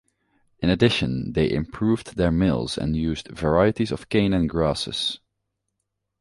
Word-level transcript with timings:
In 0.61 0.71
addition, 0.71 1.33
they 1.33 1.51
improved 1.51 2.17
their 2.17 2.31
mills 2.31 2.75
and 2.75 2.97
used 2.97 3.27
varieties 3.27 3.91
of 3.91 4.09
cane 4.09 4.33
and 4.33 4.49
grasses. 4.49 5.19